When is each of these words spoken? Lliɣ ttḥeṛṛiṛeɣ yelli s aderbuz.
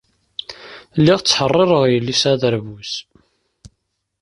Lliɣ 0.99 1.19
ttḥeṛṛiṛeɣ 1.21 1.83
yelli 1.93 2.15
s 2.21 2.23
aderbuz. 2.31 2.93